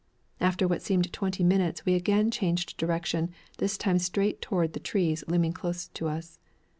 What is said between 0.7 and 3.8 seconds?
seemed twenty minutes, we again changed direction, this